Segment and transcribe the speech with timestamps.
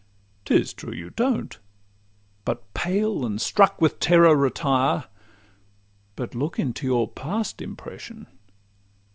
[0.45, 5.03] 'Tis true, you don't—but, pale and struck with terror, Retire:
[6.15, 8.25] but look into your past impression!